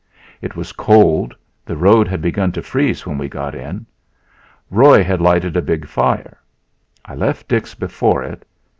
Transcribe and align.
It 0.41 0.55
was 0.55 0.71
cold; 0.71 1.35
the 1.63 1.77
road 1.77 2.07
had 2.07 2.23
begun 2.23 2.51
to 2.53 2.63
freeze 2.63 3.05
when 3.05 3.19
we 3.19 3.29
got 3.29 3.53
in. 3.53 3.85
Roy 4.71 5.03
had 5.03 5.21
lighted 5.21 5.55
a 5.55 5.61
big 5.61 5.85
fire. 5.85 6.39
I 7.05 7.13
left 7.13 7.47
Dix 7.47 7.75
before 7.75 8.23
it. 8.23 8.43